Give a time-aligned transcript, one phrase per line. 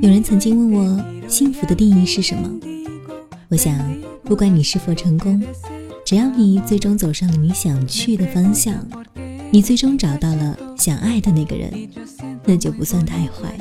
[0.00, 2.50] 有人曾经问我，幸福的定义是什么？
[3.48, 3.78] 我想，
[4.24, 5.42] 不管你是否成功，
[6.04, 8.74] 只要你最终走上了你想去的方向，
[9.50, 11.88] 你最终找到了想爱的那个人，
[12.44, 13.56] 那就不算太坏。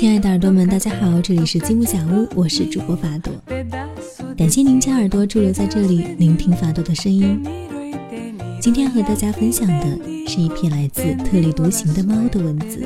[0.00, 3.30] 亲爱的耳朵们，大家好，这里是积木小屋，我是主播法朵，
[4.34, 7.38] 感谢您将耳朵驻留在这里，聆听法朵的声音。
[8.62, 12.82] 今天和大家分享的是一篇来自特立独行的猫的文字。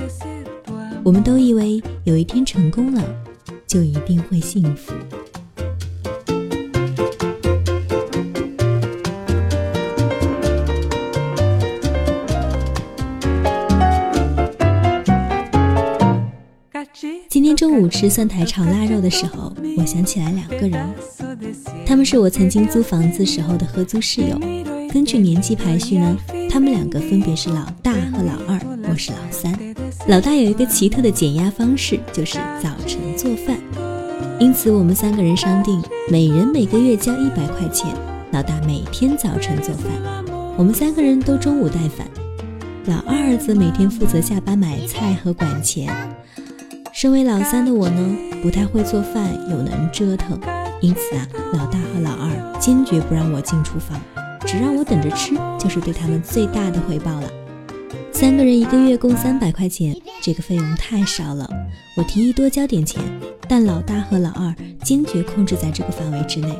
[1.05, 3.05] 我们都以为有一天成功了，
[3.65, 4.93] 就一定会幸福。
[17.75, 20.95] 中午吃蒜苔炒腊肉的时候，我想起来两个人，
[21.85, 24.39] 他们是我曾经租房子时候的合租室友。
[24.93, 26.17] 根据年纪排序呢，
[26.49, 29.53] 他们两个分别是老大和老二，我是老三。
[30.07, 33.59] 老大有一个奇特的减压方式，就是早晨做饭，
[34.39, 37.93] 因此我们三个人商定，每人每个月交一百块钱，
[38.31, 40.25] 老大每天早晨做饭，
[40.57, 42.07] 我们三个人都中午带饭，
[42.87, 45.93] 老二则每天负责下班买菜和管钱。
[47.05, 50.41] 身为老三的我呢，不太会做饭，又能折腾，
[50.81, 54.01] 因此啊，老大和老二坚决不让我进厨房。
[54.47, 57.31] 只让我等着吃，就是对他们最大的回报了。
[58.11, 61.47] 三个人一个月共三百块钱，这个费用太少了。
[61.95, 63.03] 我提议多交点钱，
[63.47, 66.59] 但老大和老二坚决控制在这个范围之内。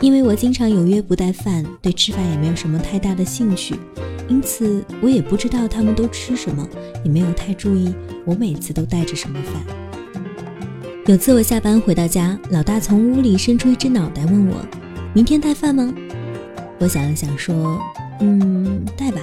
[0.00, 3.74] 因为我经常有约不带饭，对吃饭也没有什么太大的兴趣，
[4.26, 6.66] 因此我也不知道他们都吃什么，
[7.04, 9.81] 也没有太注意我每次都带着什么饭。
[11.06, 14.64] 有次我下班回到家，老大从屋里伸出一只脑袋问我
[15.12, 15.92] ：“明天带饭吗？”
[16.78, 17.76] 我想了想，说
[18.20, 19.20] ：“嗯，带吧。”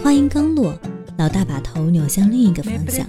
[0.00, 0.72] 话音刚落，
[1.18, 3.04] 老大把头扭向另一个方向，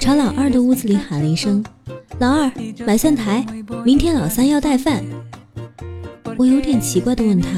[0.00, 1.64] 朝老二的屋子里喊了一声
[2.18, 2.50] ：“老二，
[2.84, 3.46] 买蒜苔，
[3.84, 5.04] 明天老三要带饭。”
[6.36, 7.48] 我有点奇怪的问他：“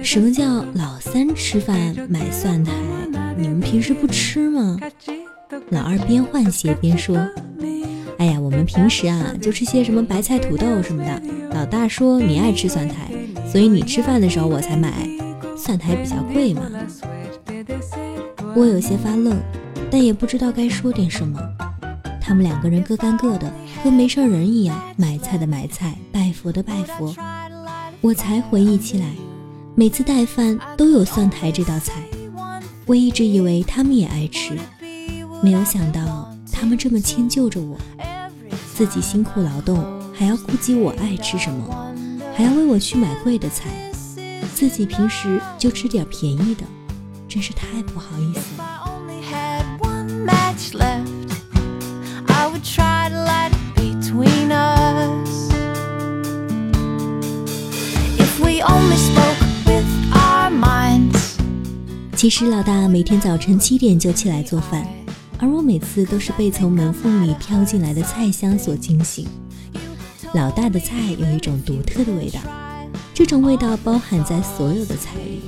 [0.00, 2.72] 什么叫老三吃饭买蒜苔？
[3.36, 4.78] 你们平时不吃吗？”
[5.70, 7.16] 老二边换鞋边说：“，
[8.60, 11.22] 们平时啊就吃些什么白菜、土豆什么的。
[11.54, 13.10] 老大说你爱吃蒜苔。”
[13.50, 14.92] 所以你吃饭的时候我才买，
[15.56, 16.62] 蒜苔比较贵嘛。
[18.54, 19.36] 我有些发愣，
[19.90, 21.40] 但也不知道该说点什么。
[22.20, 27.12] 他们两个人各干各的，跟没事人一样，买菜的买菜，拜佛的拜佛。
[28.00, 29.06] 我才回忆起来，
[29.74, 31.94] 每次带饭都有蒜苔这道菜。
[32.86, 34.54] 我一直以为他们也爱吃，
[35.42, 37.76] 没有想到他们这么迁就着我，
[38.80, 41.92] 自己辛苦劳动，还要顾及我爱吃什么。
[42.34, 43.68] 还要为我去买贵的菜，
[44.54, 46.64] 自己平时就吃点便宜的，
[47.28, 48.64] 真是太不好意思了。
[62.16, 64.86] 其实老大每天早晨七点就起来做饭，
[65.42, 69.26] 而我每次都是被从门缝里飘进来的菜香所惊醒。
[70.34, 72.38] 老大的菜有一种独特的味道，
[73.14, 75.40] 这种味道包含在所有的菜里，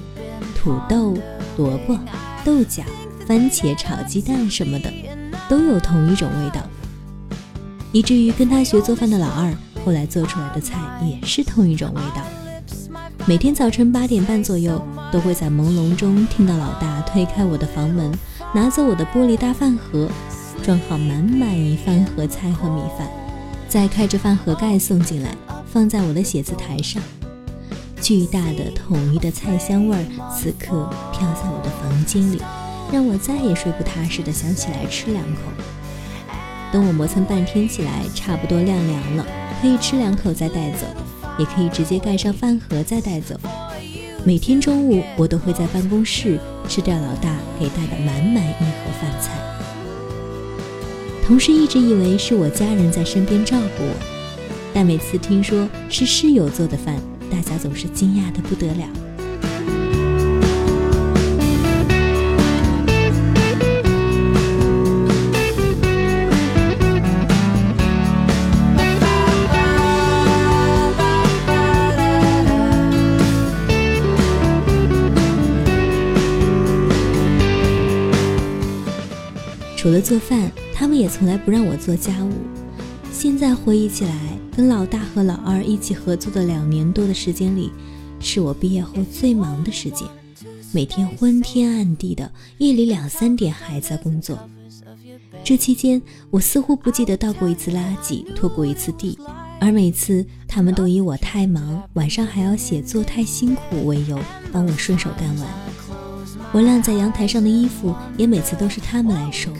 [0.56, 1.14] 土豆、
[1.58, 1.98] 萝卜、
[2.42, 2.82] 豆角、
[3.26, 4.90] 番茄炒鸡蛋什么的，
[5.46, 6.62] 都有同一种味道。
[7.92, 9.54] 以至于跟他学做饭的老二，
[9.84, 12.24] 后来做出来的菜也是同一种味道。
[13.26, 14.82] 每天早晨八点半左右，
[15.12, 18.10] 都会在朦胧中听到老大推开我的房门，
[18.54, 20.10] 拿走我的玻璃大饭盒，
[20.62, 23.08] 装好满满一饭盒菜和米饭。
[23.66, 25.34] 再开着饭盒盖送进来，
[25.72, 27.02] 放在我的写字台上。
[28.02, 32.42] 巨大的统一的菜香味儿，此刻飘在我的房间里，
[32.92, 35.40] 让我再也睡不踏实的想起来吃两口。
[36.70, 39.26] 等我磨蹭半天起来，差不多晾凉了，
[39.62, 40.86] 可以吃两口再带走，
[41.38, 43.34] 也可以直接盖上饭盒再带走。
[44.24, 46.38] 每天中午，我都会在办公室
[46.68, 49.32] 吃掉老大给带的满满一盒饭菜。
[51.26, 53.92] 同事一直以为是我家人在身边照顾我，
[54.72, 57.00] 但每次听说是室友做的饭，
[57.32, 58.86] 大家总是惊讶的不得了。
[79.82, 80.48] 除了做饭。
[80.72, 82.30] 他们也从来不让我做家务，
[83.12, 87.72] 现在回忆起来，跟老大和老二一起合作的两年多的时间里，
[88.20, 90.06] 是我毕业后最忙的时间，
[90.72, 94.38] 每天昏天暗地的，夜里两三点还在工作。
[95.42, 96.00] 这期间，
[96.30, 99.18] 我似乎不记得倒过一次垃圾，拖过一次地，
[99.60, 104.18] 而每次他们都以我太忙，晚上还要写作太辛苦为由，
[104.52, 105.71] 帮我顺手干完。
[106.52, 109.50] 我晾在阳台上的衣服，也每次都是他们来收。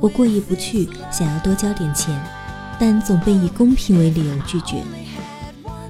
[0.00, 2.18] 我过意不去，想要多交点钱。
[2.78, 4.82] 但总被以公平为理由拒绝。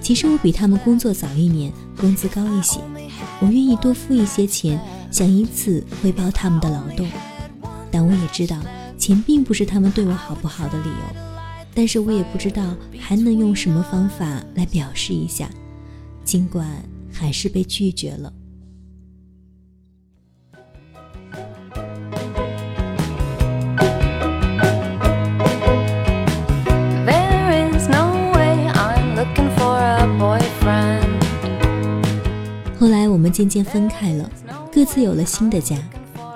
[0.00, 2.80] 其实我比他们工作早一年，工资高一些，
[3.40, 7.08] 我愿意多付一些钱，想以此回报他们的劳动。
[7.92, 8.56] 但我也知道，
[8.98, 11.20] 钱并不是他们对我好不好的理由。
[11.72, 15.48] 但是我也不知道还能用什么方法来表示一下，
[16.24, 16.66] 尽管
[17.12, 18.32] 还是被拒绝了。
[33.30, 34.30] 渐渐分开了，
[34.72, 35.76] 各自有了新的家，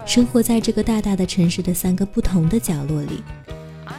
[0.06, 3.22] 生活在这个大大的城市的三个不同的角落里。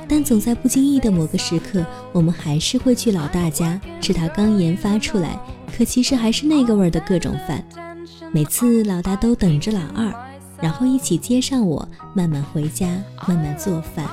[0.08, 5.40] 但总在不经意的某个时刻，我们还是会去老大家吃他刚研发出来，
[5.76, 7.64] 可其实还是那个味儿的各种饭。
[8.32, 10.14] 每次老大都等着老二，
[10.62, 12.88] 然后一起接上我，慢慢回家，
[13.28, 14.06] 慢慢做饭。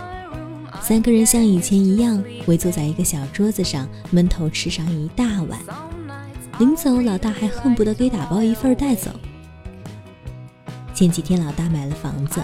[0.81, 5.59] 三个人像以前一样围坐在一个小桌子上，闷头吃上一大碗。
[6.59, 9.11] 临走，老大还恨不得给打包一份带走。
[10.95, 12.41] 前几天，老大买了房子，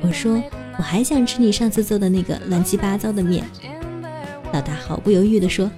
[0.00, 0.40] 我说
[0.76, 3.44] 我还想吃你上次做的那个乱七八糟的面。
[4.52, 5.70] 老大毫不犹豫地说：“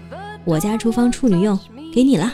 [0.45, 1.59] 我家厨房处女用，
[1.95, 2.33] 给你了。”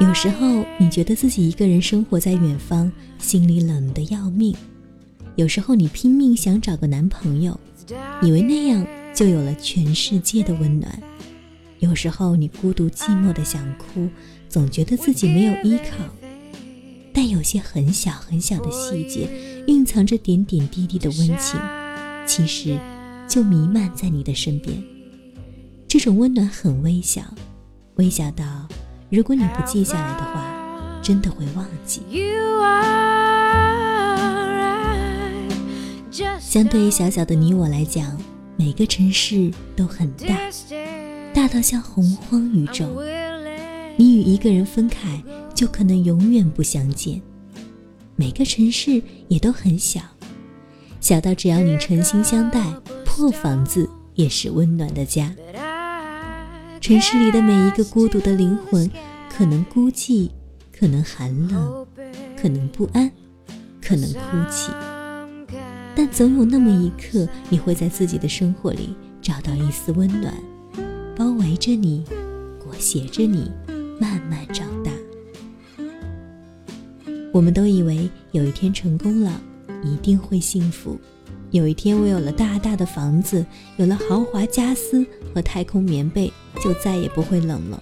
[0.00, 4.52] 有时候，你觉得自己一个人生活在远方，心里冷得要命；
[5.36, 7.58] 有时候，你拼命想找个男朋友，
[8.20, 8.84] 以为那样
[9.14, 10.90] 就有了全世界的温暖；
[11.78, 14.08] 有时候，你孤独寂寞的想哭，
[14.48, 16.04] 总觉得自己没有依靠。
[17.12, 19.28] 但有些很小很小的细节，
[19.68, 21.60] 蕴藏着点点滴滴的温情，
[22.26, 22.76] 其实
[23.28, 24.93] 就弥漫在你的身边。
[25.94, 27.22] 这种温暖很微小，
[27.98, 28.44] 微小到
[29.10, 32.02] 如果你不记下来的话，真的会忘记。
[36.40, 38.20] 相对于小小的你我来讲，
[38.56, 40.36] 每个城市都很大，
[41.32, 43.00] 大到像洪荒宇宙。
[43.96, 45.22] 你与一个人分开。
[45.54, 47.22] 就可能永远不相见。
[48.16, 50.00] 每个城市也都很小，
[51.00, 52.60] 小到只要你诚心相待，
[53.04, 55.32] 破房子也是温暖的家。
[56.84, 58.90] 城市里的每一个孤独的灵魂，
[59.34, 60.28] 可能孤寂，
[60.70, 61.86] 可能寒冷，
[62.36, 63.10] 可能不安，
[63.80, 64.70] 可能哭泣。
[65.96, 70.34] 但总有那么一刻，你会在自己的生活里找到一丝温暖，
[71.16, 72.04] 包围着你，
[72.62, 73.50] 裹挟着你，
[73.98, 74.92] 慢慢长大。
[77.32, 79.40] 我们都以为有一天成功了，
[79.82, 81.00] 一定会幸福。
[81.54, 83.46] 有一天我有了大大的房子，
[83.76, 87.80] 有了豪华家私和太空棉被，就再也不会冷了。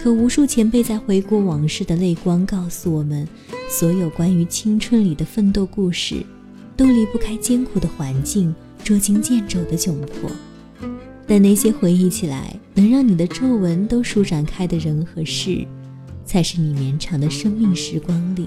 [0.00, 3.26] 可无数前辈在回顾往事的泪光，告诉我们，
[3.68, 6.24] 所有关于青春里的奋斗故事，
[6.76, 10.30] 都离不开艰苦的环境、捉襟见肘的窘迫。
[11.26, 15.66] 但那些回忆起来能让你的皱纹都舒展开的人和事。
[16.24, 18.46] 才是你绵长的生命时光里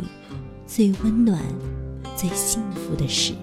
[0.65, 1.43] 最温暖、
[2.15, 3.33] 最幸福的事。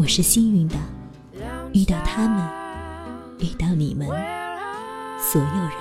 [0.00, 0.76] 我是幸运的，
[1.74, 2.42] 遇到他们，
[3.38, 4.08] 遇到你们，
[5.18, 5.72] 所有人。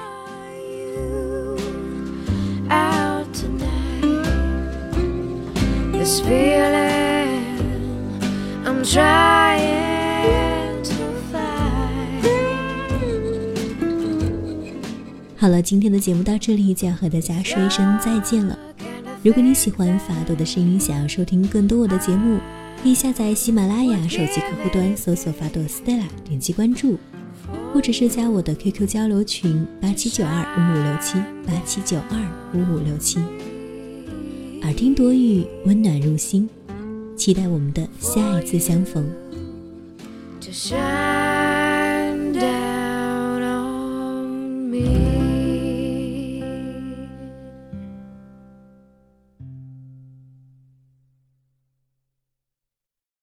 [15.38, 18.60] 好了，今天的节目到这里就要和大家说一声再见了。
[19.24, 22.38] 如果你喜欢法朵的声音，想要收听更多我的节目，
[22.82, 26.98] 可以下载喜马拉雅手机客户端，搜索法朵 Stella，点击关注。
[27.74, 32.20] 或者是加我的 QQ 交流群八七九二五五六七八七九二
[32.54, 33.20] 五五六七。
[34.62, 36.50] 耳听多语，温暖入心，
[37.18, 39.08] 期待我们的下一次相逢。